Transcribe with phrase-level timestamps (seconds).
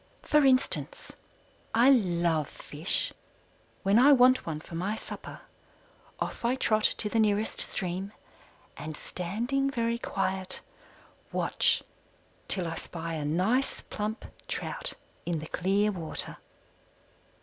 [0.23, 1.15] For instance:
[1.75, 3.13] I love Fish.
[3.83, 5.41] When I want one for my supper
[6.19, 8.11] off I trot to the nearest stream,
[8.75, 10.61] and standing very quiet,
[11.31, 11.83] watch
[12.47, 14.93] till I spy a nice, plump trout
[15.27, 16.37] in the clear water.